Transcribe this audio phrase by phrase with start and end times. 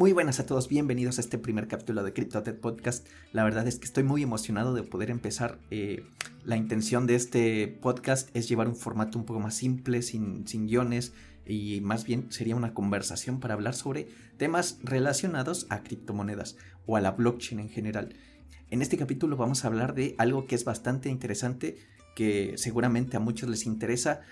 [0.00, 3.06] Muy buenas a todos, bienvenidos a este primer capítulo de CryptoTed Podcast.
[3.34, 5.58] La verdad es que estoy muy emocionado de poder empezar.
[5.70, 6.06] Eh,
[6.42, 10.68] la intención de este podcast es llevar un formato un poco más simple, sin, sin
[10.68, 11.12] guiones,
[11.44, 14.08] y más bien sería una conversación para hablar sobre
[14.38, 18.14] temas relacionados a criptomonedas o a la blockchain en general.
[18.70, 21.76] En este capítulo vamos a hablar de algo que es bastante interesante,
[22.16, 24.22] que seguramente a muchos les interesa,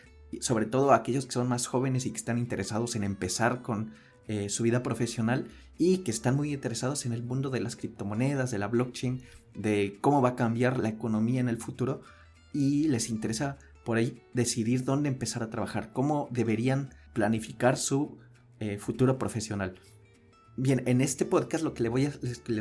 [0.40, 3.92] sobre todo a aquellos que son más jóvenes y que están interesados en empezar con
[4.28, 8.50] eh, su vida profesional y que están muy interesados en el mundo de las criptomonedas,
[8.50, 9.22] de la blockchain,
[9.54, 12.02] de cómo va a cambiar la economía en el futuro
[12.52, 18.18] y les interesa por ahí decidir dónde empezar a trabajar, cómo deberían planificar su
[18.60, 19.76] eh, futuro profesional.
[20.58, 21.90] Bien, en este podcast lo que les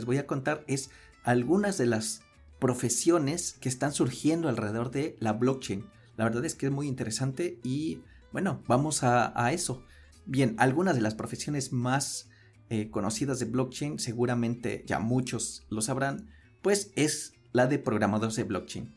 [0.05, 0.89] voy, a, contar es
[1.25, 2.21] algunas de las
[2.59, 5.85] profesiones que están surgiendo alrededor de la blockchain.
[6.15, 9.83] La verdad es que es muy interesante y bueno, vamos a eso.
[10.29, 12.27] Bien, algunas de las profesiones más
[12.69, 16.27] eh, conocidas de blockchain, seguramente ya muchos lo sabrán,
[16.61, 18.93] pues es la de programadores de blockchain.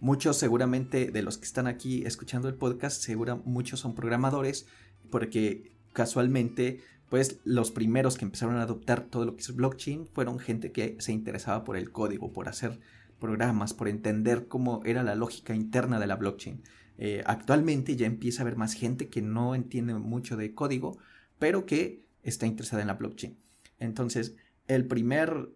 [0.00, 4.66] Muchos seguramente de los que están aquí escuchando el podcast, seguro muchos son programadores,
[5.08, 10.40] porque casualmente, pues los primeros que empezaron a adoptar todo lo que es blockchain fueron
[10.40, 12.80] gente que se interesaba por el código, por hacer
[13.20, 16.60] programas, por entender cómo era la lógica interna de la blockchain.
[16.98, 20.98] Eh, actualmente ya empieza a haber más gente que no entiende mucho de código,
[21.38, 23.36] pero que está interesada en la blockchain.
[23.78, 24.36] Entonces,
[24.68, 25.50] el primer,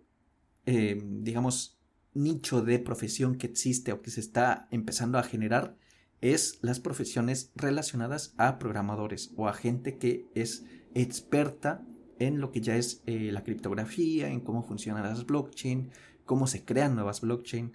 [0.67, 1.79] eh, digamos,
[2.15, 5.77] nicho de profesión que existe o que se está empezando a generar
[6.21, 11.85] es las profesiones relacionadas a programadores o a gente que es experta
[12.19, 15.91] en lo que ya es eh, la criptografía, en cómo funcionan las blockchain,
[16.25, 17.73] cómo se crean nuevas blockchain.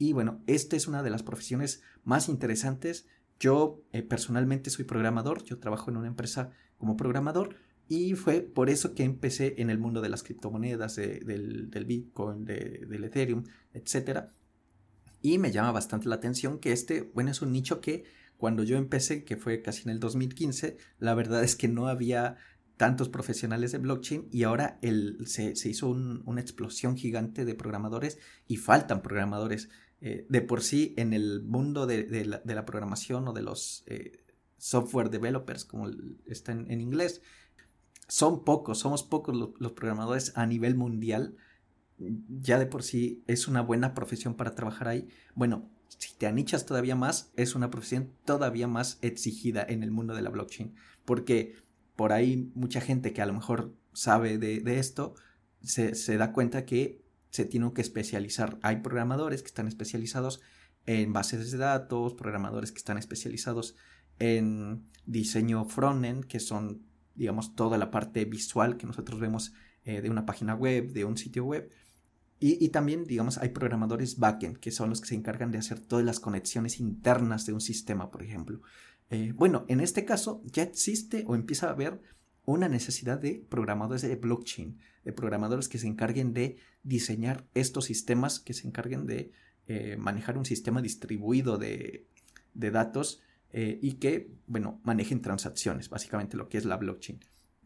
[0.00, 3.06] Y bueno, esta es una de las profesiones más interesantes.
[3.38, 8.70] Yo eh, personalmente soy programador, yo trabajo en una empresa como programador y fue por
[8.70, 13.44] eso que empecé en el mundo de las criptomonedas, del, Bitcoin, del Ethereum,
[13.74, 14.30] etc.
[15.20, 18.04] Y me llama bastante la atención que este, bueno, es un nicho que
[18.38, 22.38] cuando yo empecé, que fue casi en el 2015, la verdad es que no había
[22.78, 28.56] tantos profesionales de blockchain y ahora el, se, hizo una explosión gigante de programadores y
[28.56, 29.68] faltan programadores.
[30.02, 34.24] Eh, de por sí en el mundo de, la, programación o de los eh,
[34.56, 35.90] software developers, como
[36.26, 37.20] está en, inglés,
[38.08, 41.36] son pocos, somos pocos los, programadores a nivel mundial.
[41.98, 45.08] Ya de por sí es una buena profesión para trabajar ahí.
[45.34, 50.14] Bueno, si te anichas todavía más, es una profesión todavía más exigida en el mundo
[50.14, 50.74] de la blockchain.
[51.04, 51.56] Porque
[51.94, 55.14] por ahí mucha gente que a lo mejor sabe de, esto
[55.62, 58.58] se, se, da cuenta que se tienen que especializar.
[58.62, 60.40] Hay programadores que están especializados
[60.86, 63.76] en bases de datos, programadores que están especializados
[64.18, 66.82] en diseño frontend, que son,
[67.14, 69.52] digamos, toda la parte visual que nosotros vemos
[69.84, 71.70] eh, de una página web, de un sitio web.
[72.42, 76.06] Y, también, digamos, hay programadores backend, que son los que se encargan de hacer todas
[76.06, 78.62] las conexiones internas de un sistema, por ejemplo.
[79.10, 82.00] Eh, bueno, en este caso ya existe o empieza a haber
[82.44, 88.40] una necesidad de programadores de blockchain, de programadores que se encarguen de diseñar estos sistemas,
[88.40, 89.32] que se encarguen de
[89.66, 92.06] eh, manejar un sistema distribuido de,
[92.54, 97.20] datos eh, y que, bueno, manejen transacciones, básicamente lo que es la blockchain.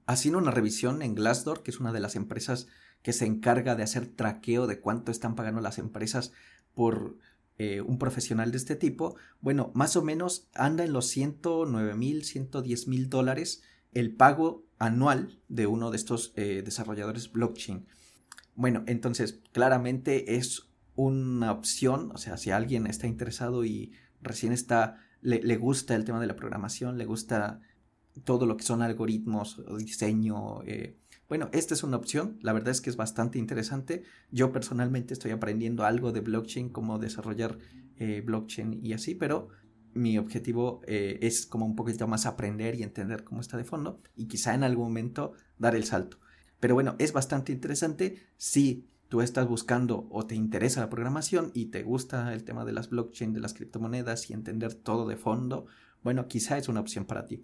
[0.07, 2.67] Haciendo una revisión en Glassdoor, que es una de las empresas
[3.03, 6.33] que se encarga de hacer traqueo de cuánto están pagando las empresas
[6.75, 7.19] por
[7.57, 12.25] eh, un profesional de este tipo, bueno, más o menos anda en los 109 mil,
[12.25, 13.63] 110 mil dólares
[13.95, 17.87] el pago anual de uno de estos eh, desarrolladores blockchain.
[18.55, 24.99] Bueno, entonces claramente es una opción, o sea, si alguien está interesado y recién está,
[25.23, 27.61] le, gusta el tema de la programación, le gusta
[28.23, 30.97] todo lo que son algoritmos, diseño, eh,
[31.29, 34.05] bueno, esta es una opción, la verdad es que es bastante interesante.
[34.31, 37.59] Yo personalmente estoy aprendiendo algo de blockchain, cómo desarrollar
[37.97, 39.49] eh, blockchain y así, pero
[39.95, 44.01] mi objetivo eh, es como un poquito más aprender y entender cómo está de fondo
[44.17, 46.19] y quizá en algún momento dar el salto.
[46.61, 51.67] Pero bueno, es bastante interesante si tú estás buscando o te interesa la programación y
[51.67, 55.67] te gusta el tema de las blockchain, de las criptomonedas y entender todo de fondo,
[56.03, 57.43] bueno, quizá es una opción para ti.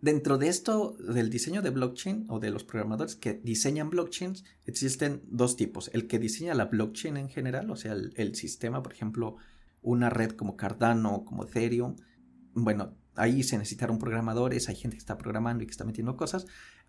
[0.00, 5.22] Dentro de esto, del diseño de blockchain o de los programadores que diseñan blockchains, existen
[5.30, 5.90] dos tipos.
[5.94, 9.36] El que diseña la blockchain en general, o sea, el, el sistema, por ejemplo,
[9.84, 11.94] una red como Cardano, como Ethereum,
[12.54, 16.46] bueno, ahí se necesitaron programadores, hay gente que está programando y que está metiendo cosas,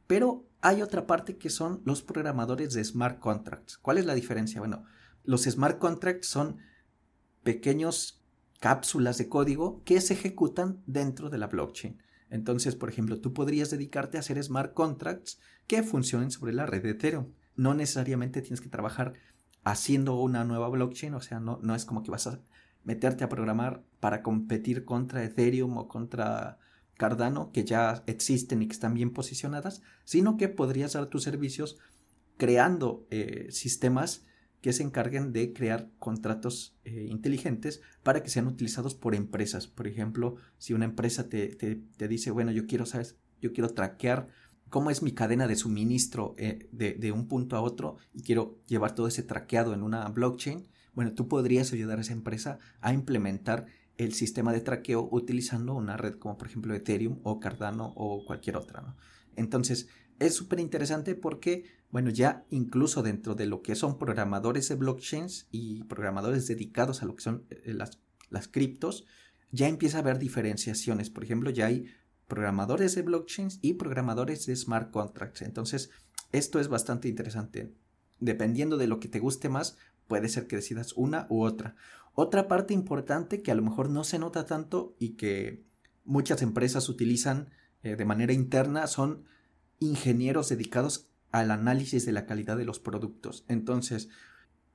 [0.08, 3.78] pero hay otra parte que son los programadores de smart contracts.
[3.78, 4.60] ¿Cuál es la diferencia?
[4.60, 4.86] Bueno,
[5.24, 6.58] los smart contracts son
[7.44, 8.24] pequeños
[8.60, 12.02] cápsulas de código que se ejecutan dentro de la blockchain.
[12.30, 16.82] Entonces, por ejemplo, tú podrías dedicarte a hacer smart contracts que funcionen sobre la red
[16.82, 17.34] de Ethereum.
[17.56, 19.14] No necesariamente tienes que trabajar
[19.64, 22.42] haciendo una nueva blockchain, o sea, no, no es como que vas a
[22.86, 26.60] meterte a programar para competir contra Ethereum o contra
[26.98, 31.78] Cardano, que ya existen y que están bien posicionadas, sino que podrías dar tus servicios
[32.38, 34.26] creando eh, sistemas
[34.62, 39.68] que se encarguen de crear contratos eh, inteligentes para que sean utilizados por empresas.
[39.68, 43.18] Por ejemplo, si una empresa te, te, dice, bueno, yo quiero, ¿sabes?
[43.42, 44.28] Yo quiero traquear
[44.70, 48.58] cómo es mi cadena de suministro eh, de, de, un punto a otro y quiero
[48.66, 52.94] llevar todo ese traqueado en una blockchain, bueno, tú podrías ayudar a esa empresa a
[52.94, 58.26] implementar el sistema de traqueo utilizando una red como por ejemplo Ethereum o Cardano o
[58.26, 58.96] cualquier otra.
[59.36, 59.88] Entonces,
[60.20, 61.66] es súper interesante porque
[61.96, 67.06] bueno, ya incluso dentro de lo que son programadores de blockchains y programadores dedicados a
[67.06, 68.00] lo que son eh, las,
[68.30, 69.06] las criptos,
[69.52, 71.10] ya empieza a haber diferenciaciones.
[71.10, 71.86] Por ejemplo, ya hay
[72.28, 75.42] programadores de blockchains y programadores de smart contracts.
[75.42, 75.90] Entonces,
[76.34, 77.74] esto es bastante interesante.
[78.20, 81.76] Dependiendo de lo que te guste más, puede ser que decidas una u otra.
[82.14, 85.64] Otra parte importante que a lo mejor no se nota tanto y que
[86.06, 87.50] muchas empresas utilizan
[87.84, 89.26] eh, de manera interna son
[89.80, 93.44] ingenieros dedicados al análisis de la calidad de los productos.
[93.50, 94.10] Entonces,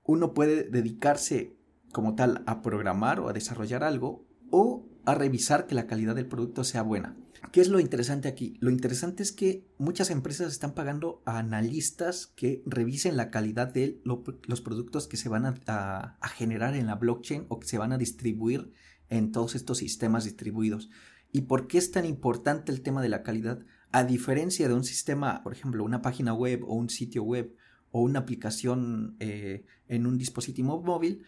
[0.04, 1.56] uno puede dedicarse
[1.92, 6.26] como tal a programar o a desarrollar algo o a revisar que la calidad del
[6.26, 7.16] producto sea buena.
[7.52, 8.56] ¿Qué es lo interesante aquí?
[8.60, 14.00] Lo interesante es que muchas empresas están pagando a analistas que revisen la calidad de
[14.04, 17.98] los productos que se van a, generar en la blockchain o que se van a
[17.98, 18.72] distribuir
[19.08, 20.90] en todos estos sistemas distribuidos.
[21.32, 23.64] ¿Y por qué es tan importante el tema de la calidad?
[23.90, 27.56] A diferencia de un sistema, por ejemplo, una página web o un sitio web
[27.90, 31.24] o una aplicación eh, en un dispositivo móvil,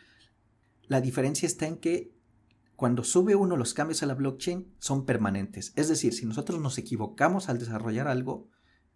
[0.87, 2.12] la diferencia está en que
[2.82, 5.73] cuando sube uno los cambios a la blockchain son permanentes.
[5.76, 8.49] Es decir, si nosotros nos equivocamos al desarrollar algo,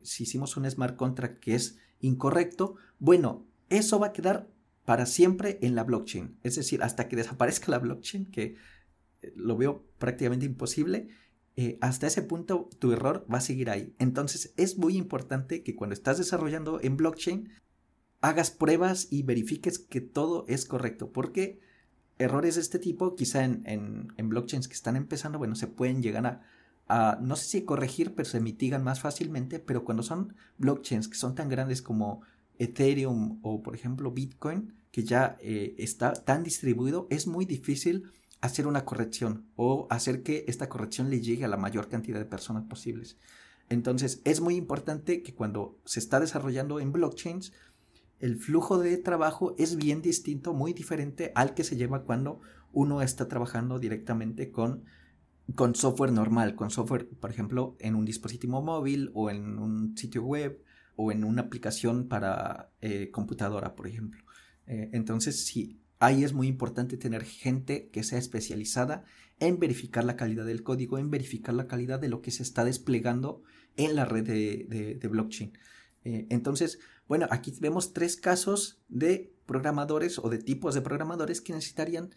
[0.03, 4.51] si hicimos un smart contract que es incorrecto, bueno, eso va a quedar
[4.85, 6.37] para siempre en la blockchain.
[6.43, 8.57] Es decir, hasta que desaparezca la blockchain, que
[9.23, 11.07] eh, lo veo prácticamente imposible,
[11.55, 13.95] eh, hasta ese punto tu error va a seguir ahí.
[14.01, 17.53] Entonces es muy importante que cuando estás desarrollando en blockchain
[18.21, 21.61] hagas pruebas y verifiques que todo es correcto, porque
[22.19, 23.63] errores de este tipo, quizá en,
[24.17, 26.43] en, blockchains que están empezando, bueno, se pueden llegar a,
[26.89, 31.17] a, no sé si corregir, pero se mitigan más fácilmente, pero cuando son blockchains que
[31.17, 32.23] son tan grandes como
[32.59, 38.05] Ethereum o por ejemplo Bitcoin, que ya eh, está tan distribuido, es muy difícil
[38.41, 42.25] hacer una corrección o hacer que esta corrección le llegue a la mayor cantidad de
[42.25, 43.19] personas posibles.
[43.69, 47.53] Entonces es muy importante que cuando se está desarrollando en blockchains,
[48.21, 52.41] el flujo de trabajo es bien distinto, muy diferente al que se lleva cuando
[52.73, 54.85] uno está trabajando directamente con,
[55.55, 60.23] con software normal, con software, por ejemplo, en un dispositivo móvil o en un sitio
[60.23, 60.63] web
[60.97, 64.23] o en una aplicación para eh, computadora, por ejemplo.
[64.67, 69.05] Eh, entonces, si Ahí es muy importante tener gente que sea especializada
[69.39, 72.65] en verificar la calidad del código, en verificar la calidad de lo que se está
[72.65, 73.43] desplegando
[73.77, 75.57] en la red de, blockchain.
[76.05, 81.53] Eh, entonces, bueno, aquí vemos tres casos de programadores o de tipos de programadores que
[81.53, 82.11] necesitarían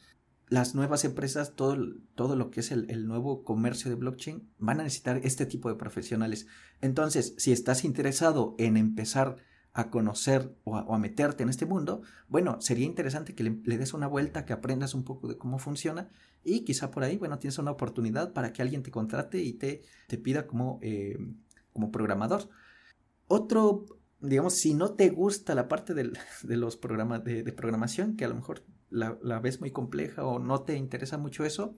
[0.47, 1.77] las nuevas empresas, todo,
[2.15, 5.69] todo lo que es el, el, nuevo comercio de blockchain, van a necesitar este tipo
[5.69, 6.47] de profesionales.
[6.81, 9.38] Entonces, si estás interesado en empezar
[9.74, 14.08] a conocer o a, meterte en este mundo, bueno, sería interesante que le, des una
[14.08, 16.10] vuelta, que aprendas un poco de cómo funciona
[16.43, 19.84] y quizá por ahí, bueno, tienes una oportunidad para que alguien te contrate y te,
[20.08, 21.17] te pida como, eh,
[21.72, 22.50] como programador.
[23.27, 23.86] Otro,
[24.22, 28.36] digamos, si no te gusta la parte de los programas de, programación, que a lo
[28.36, 31.76] mejor la, la ves muy compleja o no te interesa mucho eso,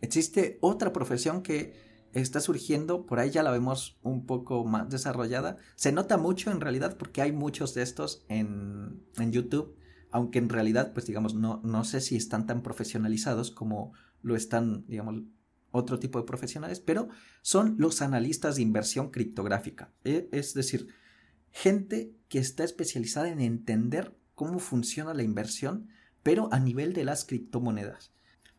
[0.00, 5.56] existe otra profesión que está surgiendo, por ahí ya la vemos un poco más desarrollada.
[5.76, 9.76] Se nota mucho en realidad porque hay muchos de estos en, en YouTube,
[10.10, 14.86] aunque en realidad, pues digamos, no, no sé si están tan profesionalizados como lo están,
[14.86, 15.22] digamos,
[15.70, 17.08] otro tipo de profesionales, pero
[17.42, 19.92] son los analistas de inversión criptográfica.
[20.04, 20.88] E, es decir,
[21.52, 25.88] gente que está especializada en entender cómo funciona la inversión,
[26.22, 28.12] pero a nivel de las criptomonedas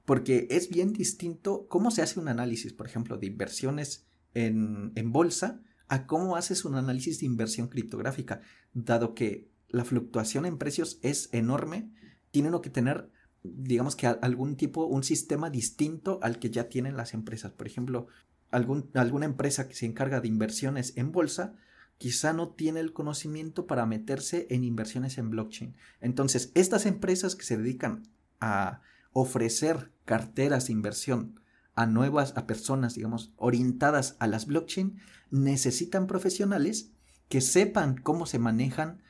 [0.09, 5.61] porque es bien distinto cómo se hace un análisis, por ejemplo, de inversiones en, bolsa
[5.87, 8.41] a cómo haces un análisis de inversión criptográfica,
[8.73, 11.91] dado que la fluctuación en precios es enorme,
[12.31, 13.11] tiene uno que tener,
[13.43, 17.51] digamos que algún tipo, un sistema distinto al que ya tienen las empresas.
[17.51, 18.07] Por ejemplo,
[18.49, 21.53] algún, alguna empresa que se encarga de inversiones en bolsa,
[21.99, 25.75] quizá no tiene el conocimiento para meterse en inversiones en blockchain.
[25.99, 28.07] Entonces, estas empresas que se dedican
[28.39, 31.41] a ofrecer carteras de inversión
[31.75, 34.97] a nuevas, a personas, digamos, orientadas a las blockchain,
[35.29, 36.91] necesitan profesionales
[37.27, 39.01] que sepan cómo se manejan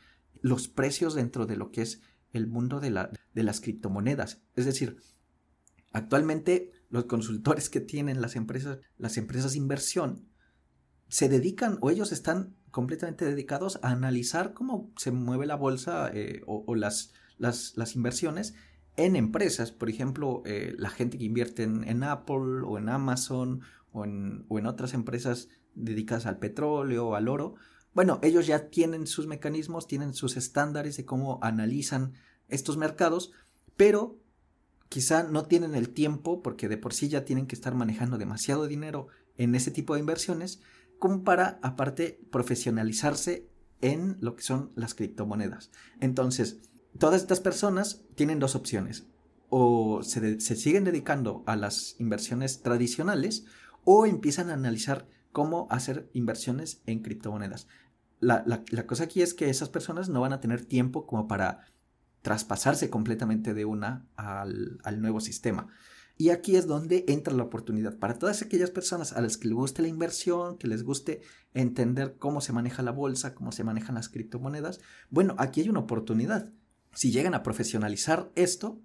[0.42, 2.02] los precios dentro de lo que es
[2.34, 4.42] el mundo de, la, de las criptomonedas.
[4.56, 4.98] Es decir,
[5.92, 10.29] actualmente los consultores que tienen las empresas, las empresas de inversión,
[11.10, 16.42] se dedican o ellos están completamente dedicados a analizar cómo se mueve la bolsa eh,
[16.46, 18.54] o, las, las, inversiones
[18.96, 19.72] en empresas.
[19.72, 23.62] Por ejemplo, eh, la gente que invierte en, Apple o en Amazon
[23.92, 27.56] o en, o en otras empresas dedicadas al petróleo o al oro.
[27.94, 32.14] Bueno, ellos ya tienen sus mecanismos, tienen sus estándares de cómo analizan
[32.48, 33.32] estos mercados,
[33.76, 34.20] pero
[34.90, 38.68] quizá no tienen el tiempo, porque de por sí ya tienen que estar manejando demasiado
[38.68, 40.62] dinero en ese tipo de inversiones,
[41.00, 43.50] como para, aparte, profesionalizarse
[43.82, 45.72] en lo que son las criptomonedas.
[46.02, 46.60] Entonces,
[46.98, 49.08] todas estas personas tienen dos opciones.
[49.50, 53.46] O se, siguen dedicando a las inversiones tradicionales
[53.84, 57.68] o empiezan a analizar cómo hacer inversiones en criptomonedas.
[58.20, 61.66] La, la, cosa aquí es que esas personas no van a tener tiempo como para
[62.22, 65.68] traspasarse completamente de una al, al nuevo sistema.
[66.22, 69.56] Y aquí es donde entra la oportunidad para todas aquellas personas a las que les
[69.56, 71.22] guste la inversión, que les guste
[71.54, 74.82] entender cómo se maneja la bolsa, cómo se manejan las criptomonedas.
[75.10, 76.52] Bueno, aquí hay una oportunidad.
[76.94, 78.82] Si llegan a profesionalizar esto,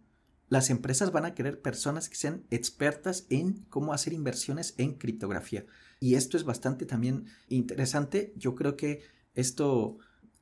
[0.48, 5.66] las empresas van a querer personas que sean expertas en cómo hacer inversiones en criptografía.
[5.98, 8.32] Y esto es bastante también interesante.
[8.36, 9.02] Yo creo que
[9.34, 9.98] esto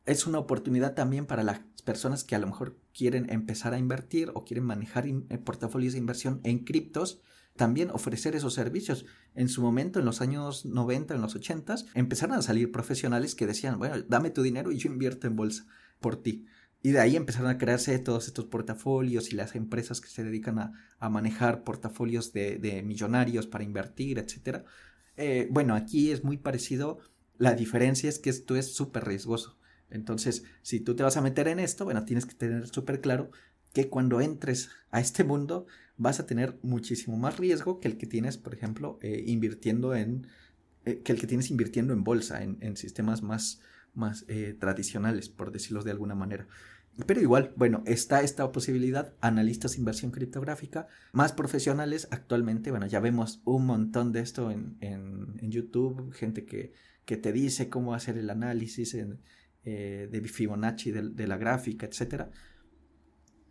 [0.06, 4.30] es una oportunidad también para las personas que a lo mejor quieren empezar a invertir
[4.35, 7.21] o quieren manejar eh, portafolios de inversión en criptos,
[7.56, 9.04] también ofrecer esos servicios.
[9.35, 13.47] En su momento, en los años 90, en los 80, empezaron a salir profesionales que
[13.47, 15.66] decían, bueno, dame tu dinero y yo invierto en bolsa
[16.00, 16.47] por ti.
[16.82, 20.59] Y de ahí empezaron a crearse todos estos portafolios y las empresas que se dedican
[20.59, 24.64] a, manejar portafolios de, millonarios para invertir, etc.
[25.16, 26.99] Eh, bueno, aquí es muy parecido.
[27.38, 29.59] La diferencia es que esto es súper riesgoso.
[29.92, 33.30] Entonces, si tú te vas a meter en esto, bueno, tienes que tener súper claro
[33.72, 38.06] que cuando entres a este mundo vas a tener muchísimo más riesgo que el que
[38.06, 40.26] tienes, por ejemplo, eh, invirtiendo en,
[40.84, 43.61] eh, que el que tienes invirtiendo en bolsa, en, sistemas más,
[43.94, 46.46] más eh, tradicionales, por decirlo de alguna manera.
[47.06, 53.00] Pero igual, bueno, está esta posibilidad, analistas de inversión criptográfica, más profesionales actualmente, bueno, ya
[53.00, 56.75] vemos un montón de esto en, en YouTube, gente que,
[57.06, 58.94] que, te dice cómo hacer el análisis
[59.64, 62.26] eh, de Fibonacci de, la gráfica, etc.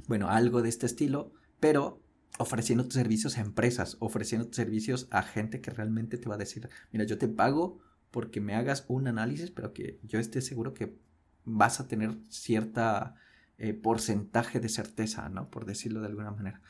[0.08, 2.04] Bueno, algo de este estilo, pero
[2.38, 6.38] ofreciendo tus servicios a empresas, ofreciendo tus servicios a gente que realmente te va a
[6.38, 10.74] decir, mira, yo te pago porque me hagas un análisis, pero que yo esté seguro
[10.74, 10.98] que
[11.46, 13.16] vas a tener cierta
[13.58, 15.50] eh, porcentaje de certeza, ¿no?
[15.50, 16.62] Por decirlo de alguna manera.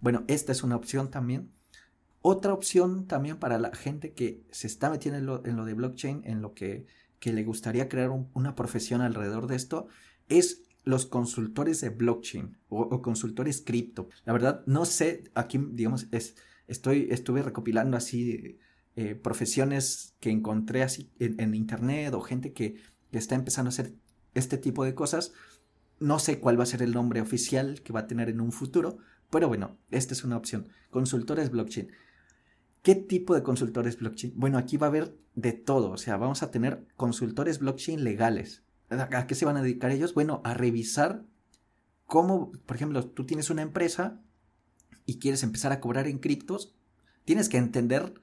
[0.00, 1.52] Bueno, esta es una opción también.
[2.20, 6.42] Otra opción también para la gente que se está metiendo en lo de blockchain, en
[6.42, 6.86] lo que
[7.24, 9.86] que le gustaría crear una profesión alrededor de esto
[10.28, 14.10] es los consultores de blockchain o, consultores cripto.
[14.26, 16.36] La verdad, no sé, aquí, digamos, es,
[16.68, 18.58] estoy, estuve recopilando así
[18.96, 22.74] eh, profesiones que encontré así en, internet o gente que,
[23.10, 23.94] que, está empezando a hacer
[24.34, 25.32] este tipo de cosas.
[26.00, 28.52] No sé cuál va a ser el nombre oficial que va a tener en un
[28.52, 28.98] futuro,
[29.30, 30.68] pero bueno, esta es una opción.
[30.90, 31.90] Consultores blockchain.
[32.84, 34.34] ¿Qué tipo de consultores blockchain?
[34.36, 38.62] Bueno, aquí va a haber de todo, o sea, vamos a tener consultores blockchain legales.
[38.90, 40.12] ¿A qué se van a dedicar ellos?
[40.12, 41.24] Bueno, a revisar
[42.04, 44.20] cómo, por ejemplo, tú tienes una empresa
[45.06, 46.74] y quieres empezar a cobrar en criptos,
[47.24, 48.20] tienes que entender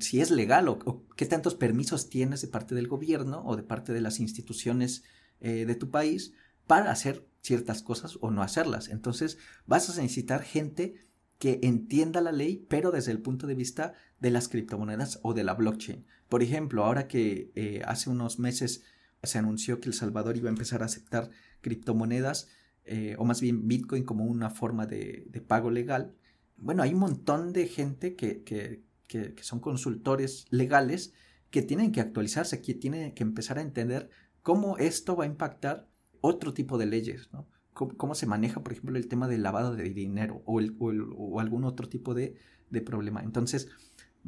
[0.00, 3.92] si es legal o, qué tantos permisos tienes de parte del gobierno o de parte
[3.92, 5.04] de las instituciones
[5.42, 6.32] eh, de tu país
[6.66, 8.88] para hacer ciertas cosas o no hacerlas.
[8.88, 9.36] Entonces
[9.66, 10.94] vas a necesitar gente
[11.38, 15.44] que entienda la ley, pero desde el punto de vista de las criptomonedas o de
[15.44, 16.04] la blockchain.
[16.28, 18.84] Por ejemplo, ahora que eh, hace unos meses
[19.22, 21.30] se anunció que El Salvador iba a empezar a aceptar
[21.60, 22.48] criptomonedas,
[22.84, 26.14] eh, o más bien Bitcoin como una forma de, pago legal,
[26.56, 31.12] bueno, hay un montón de gente que, que, que, son consultores legales
[31.50, 34.10] que tienen que actualizarse, que tienen que empezar a entender
[34.42, 35.88] cómo esto va a impactar
[36.20, 37.46] otro tipo de leyes, ¿no?
[37.78, 42.14] Cómo, se maneja, por ejemplo, el tema del lavado de dinero o, algún otro tipo
[42.14, 42.36] de,
[42.84, 43.22] problema.
[43.22, 43.68] Entonces,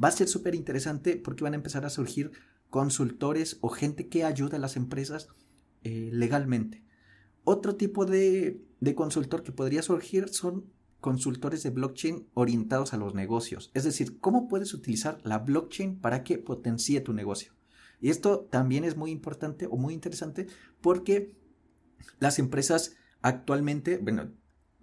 [0.01, 2.31] va a ser súper interesante porque van a empezar a surgir
[2.69, 5.27] consultores o gente que ayuda a las empresas
[5.83, 6.83] eh, legalmente.
[7.43, 13.13] Otro tipo de, de, consultor que podría surgir son consultores de blockchain orientados a los
[13.13, 13.71] negocios.
[13.73, 17.53] Es decir, cómo puedes utilizar la blockchain para que potencie tu negocio.
[17.99, 20.47] Y esto también es muy importante o muy interesante
[20.81, 21.35] porque
[22.19, 24.31] las empresas Actualmente, bueno,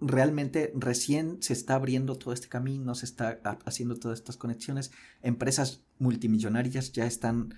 [0.01, 4.91] realmente recién se está abriendo todo este camino, se está haciendo todas estas conexiones.
[5.21, 7.53] Empresas multimillonarias ya están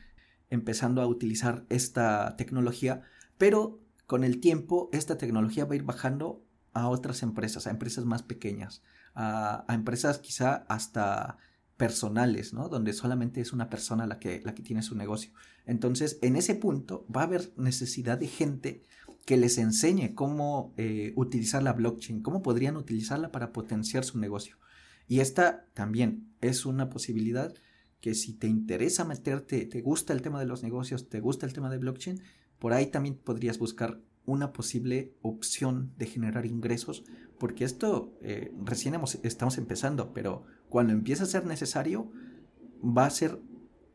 [0.49, 3.03] empezando a utilizar esta tecnología,
[3.37, 8.05] pero con el tiempo esta tecnología va a ir bajando a otras empresas, a empresas
[8.05, 8.81] más pequeñas,
[9.13, 11.37] a, empresas quizá hasta
[11.77, 12.69] personales, ¿no?
[12.69, 15.31] Donde solamente es una persona la que, la que tiene su negocio.
[15.65, 18.83] Entonces, en ese punto va a haber necesidad de gente
[19.25, 24.57] que les enseñe cómo eh, utilizar la blockchain, cómo podrían utilizarla para potenciar su negocio.
[25.07, 27.53] Y esta también es una posibilidad
[27.99, 31.53] que si te interesa meterte, te gusta el tema de los negocios, te gusta el
[31.53, 32.21] tema de blockchain,
[32.59, 37.03] por ahí también podrías buscar una posible opción de generar ingresos,
[37.39, 42.11] porque esto eh, recién estamos empezando, pero cuando empieza a ser necesario,
[42.83, 43.39] va a ser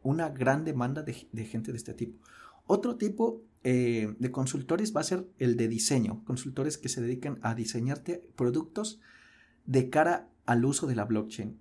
[0.03, 2.19] una gran demanda de, de gente de este tipo.
[2.67, 7.41] Otro tipo eh, de consultores va a ser el de diseño, consultores que se dedican
[7.43, 9.01] a diseñarte productos
[9.65, 11.59] de cara al uso de la blockchain.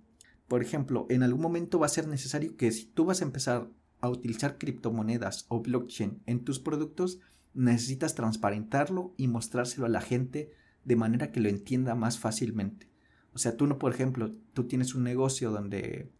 [0.48, 3.72] Por ejemplo, en algún momento va a ser necesario que si tú vas a empezar
[4.02, 7.22] a utilizar criptomonedas o blockchain en tus productos,
[7.56, 10.52] necesitas transparentarlo y mostrárselo a la gente
[10.84, 12.88] de manera que lo entienda más fácilmente.
[13.34, 16.12] O sea, tú no, por ejemplo, tú tienes un negocio donde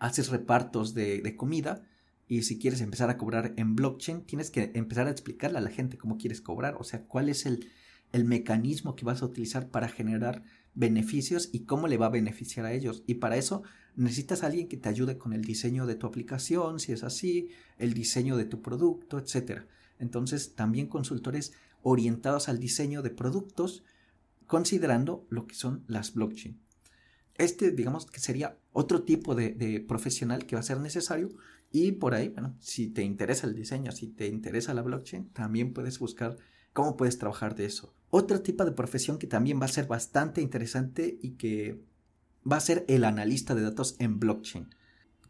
[0.00, 1.84] haces repartos de, de comida
[2.32, 5.68] y si quieres empezar a cobrar en blockchain, tienes que empezar a explicarle a la
[5.68, 7.68] gente cómo quieres cobrar, o sea, cuál es el,
[8.10, 12.64] el mecanismo que vas a utilizar para generar beneficios y cómo le va a beneficiar
[12.64, 13.04] a ellos.
[13.06, 13.64] Y para eso
[13.96, 17.50] necesitas a alguien que te ayude con el diseño de tu aplicación, si es así,
[17.76, 19.64] el diseño de tu producto, etc.
[19.98, 23.84] Entonces, también consultores orientados al diseño de productos,
[24.46, 26.58] considerando lo que son las blockchain.
[27.34, 31.28] Este, digamos que sería otro tipo de, profesional que va a ser necesario
[31.70, 35.72] y por ahí, bueno, si te interesa el diseño, si te interesa la blockchain, también
[35.72, 36.36] puedes buscar
[36.72, 37.94] cómo puedes trabajar de eso.
[38.10, 41.82] Otro tipo de profesión que también va a ser bastante interesante y que
[42.50, 44.74] va a ser el analista de datos en blockchain.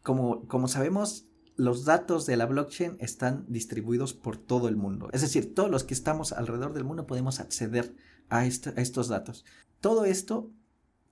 [0.01, 5.09] Como, como sabemos, los datos de la blockchain están distribuidos por todo el mundo.
[5.13, 7.95] Es decir, todos los que estamos alrededor del mundo podemos acceder
[8.29, 9.45] a, a estos datos.
[9.79, 10.51] Todo esto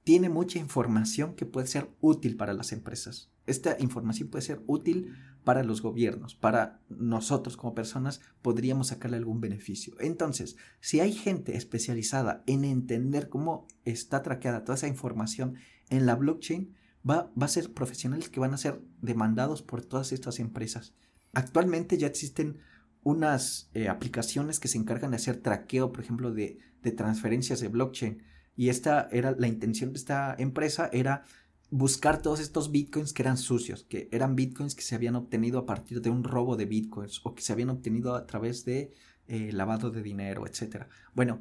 [0.03, 3.31] tiene mucha información que puede ser útil para las empresas.
[3.45, 9.41] Esta información puede ser útil para los gobiernos, para nosotros como personas podríamos sacarle algún
[9.41, 9.95] beneficio.
[9.99, 15.55] Entonces, si hay gente especializada en entender cómo está traqueada toda esa información
[15.89, 16.75] en la blockchain,
[17.07, 20.93] va, a ser profesionales que van a ser demandados por todas estas empresas.
[21.33, 22.59] Actualmente ya existen
[23.03, 26.59] unas eh, aplicaciones que se encargan de hacer traqueo, por ejemplo, de
[26.95, 28.23] transferencias de blockchain.
[28.55, 31.23] Y esta era la intención de esta empresa era
[31.69, 35.65] buscar todos estos bitcoins que eran sucios, que eran bitcoins que se habían obtenido a
[35.65, 38.91] partir de un robo de bitcoins o que se habían obtenido a través de
[39.27, 40.87] eh, lavado de dinero, etc.
[41.13, 41.39] Bueno,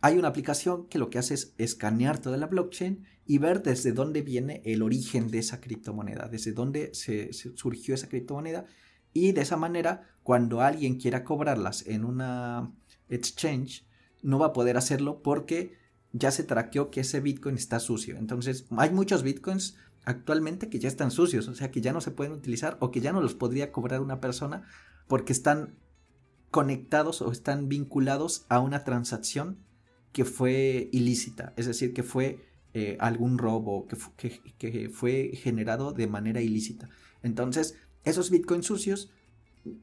[0.00, 3.90] hay una aplicación que lo que hace es escanear toda la blockchain y ver desde
[3.90, 8.66] dónde viene el origen de esa criptomoneda, desde dónde se, surgió esa criptomoneda
[9.12, 12.72] y de esa manera cuando alguien quiera cobrarlas en una
[13.08, 13.84] exchange
[14.22, 15.74] no va a poder hacerlo porque
[16.12, 18.16] ya se traqueó que ese Bitcoin está sucio.
[18.16, 22.12] Entonces, hay muchos Bitcoins actualmente que ya están sucios, o sea, que ya no se
[22.12, 24.62] pueden utilizar o que ya no los podría cobrar una persona
[25.08, 25.74] porque están
[26.50, 29.58] conectados o están vinculados a una transacción
[30.12, 32.40] que fue ilícita, es decir, que fue
[32.72, 36.88] eh, algún robo, que, que fue generado de manera ilícita.
[37.22, 39.10] Entonces, esos bitcoins sucios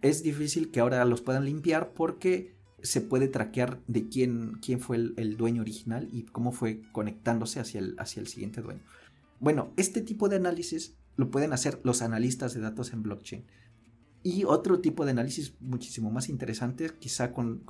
[0.02, 2.53] es difícil que ahora los puedan limpiar porque
[2.84, 7.80] se puede traquear de quién, quién fue el, dueño original y cómo fue conectándose hacia
[7.80, 8.82] el, hacia el siguiente dueño.
[9.40, 13.46] Bueno, este tipo de análisis lo pueden hacer los analistas de datos en blockchain.
[14.22, 17.64] Y otro tipo de análisis muchísimo más interesante, quizá con,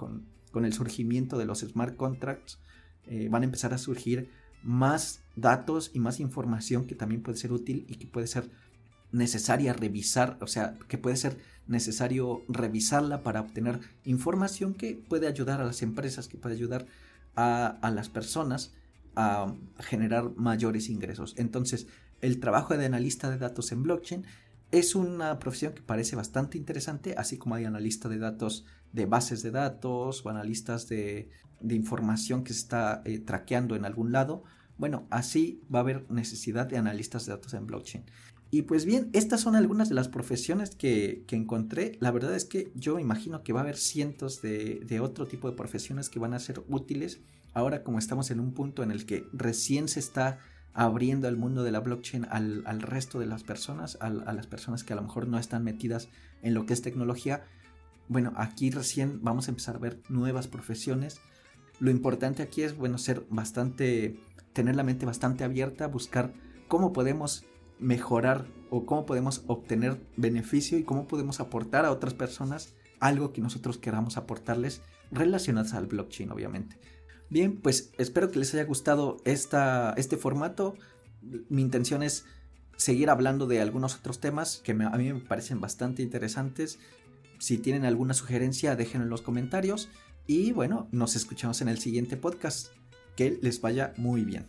[0.53, 2.59] el surgimiento de los smart contracts,
[3.05, 4.29] eh, van a empezar a surgir
[4.63, 8.49] más datos y más información que también puede ser útil y que puede ser
[9.11, 15.61] necesaria revisar, o sea, que puede ser necesario revisarla para obtener información que puede ayudar
[15.61, 16.85] a las empresas, que puede ayudar
[17.35, 18.73] a, las personas
[19.15, 21.35] a generar mayores ingresos.
[21.37, 21.87] Entonces,
[22.21, 24.25] el trabajo de analista de datos en blockchain
[24.71, 29.43] es una profesión que parece bastante interesante, así como hay analista de datos de bases
[29.43, 31.29] de datos o analistas de,
[31.69, 34.43] información que se está eh, traqueando en algún lado.
[34.77, 38.03] Bueno, así va a haber necesidad de analistas de datos en blockchain.
[38.53, 41.97] Y pues bien, estas son algunas de las profesiones que, encontré.
[41.99, 45.57] La verdad es que yo imagino que va a haber cientos de, otro tipo de
[45.57, 47.19] profesiones que van a ser útiles.
[47.55, 50.37] Ahora como estamos en un punto en el que recién se está
[50.71, 54.93] abriendo el mundo de la blockchain al, resto de las personas, a las personas que
[54.93, 56.09] a lo mejor no están metidas
[56.43, 57.45] en lo que es tecnología.
[58.07, 61.21] Bueno, aquí recién vamos a empezar a ver nuevas profesiones
[61.79, 64.19] Lo importante aquí es, bueno, ser bastante,
[64.53, 66.35] tener la mente bastante abierta, buscar
[66.67, 67.45] cómo podemos
[67.83, 73.41] mejorar o cómo podemos obtener beneficio y cómo podemos aportar a otras personas algo que
[73.41, 76.79] nosotros queramos aportarles relacionados al blockchain, obviamente.
[77.29, 80.75] Bien, pues espero que les haya gustado esta, este formato.
[81.49, 82.25] Mi intención es
[82.77, 86.79] seguir hablando de algunos otros temas que a mí me parecen bastante interesantes.
[87.39, 89.89] Si tienen alguna sugerencia, déjenlo en los comentarios.
[90.25, 92.69] Y bueno, nos escuchamos en el siguiente podcast.
[93.15, 94.47] Que les vaya muy bien.